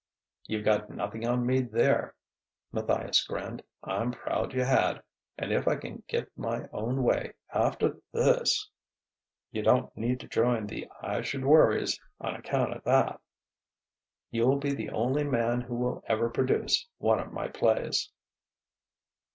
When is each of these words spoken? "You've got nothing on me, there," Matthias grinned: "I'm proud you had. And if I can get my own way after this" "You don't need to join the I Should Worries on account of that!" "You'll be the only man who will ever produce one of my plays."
"You've 0.47 0.65
got 0.65 0.89
nothing 0.89 1.27
on 1.27 1.45
me, 1.45 1.61
there," 1.61 2.15
Matthias 2.71 3.23
grinned: 3.23 3.61
"I'm 3.83 4.11
proud 4.11 4.51
you 4.51 4.63
had. 4.63 5.03
And 5.37 5.51
if 5.51 5.67
I 5.67 5.75
can 5.75 6.01
get 6.07 6.35
my 6.35 6.67
own 6.73 7.03
way 7.03 7.33
after 7.53 8.01
this" 8.11 8.67
"You 9.51 9.61
don't 9.61 9.95
need 9.95 10.19
to 10.21 10.27
join 10.27 10.65
the 10.65 10.89
I 11.03 11.21
Should 11.21 11.45
Worries 11.45 11.99
on 12.19 12.33
account 12.35 12.73
of 12.73 12.83
that!" 12.85 13.21
"You'll 14.31 14.57
be 14.57 14.73
the 14.73 14.89
only 14.89 15.23
man 15.23 15.61
who 15.61 15.75
will 15.75 16.03
ever 16.07 16.31
produce 16.31 16.87
one 16.97 17.19
of 17.19 17.31
my 17.31 17.47
plays." 17.47 18.11